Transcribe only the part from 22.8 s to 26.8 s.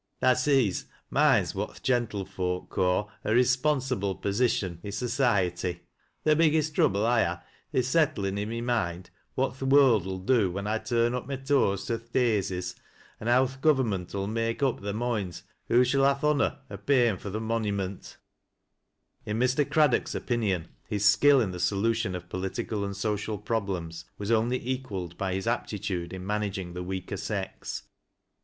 and social problems was only equaled by hie aptitude in managing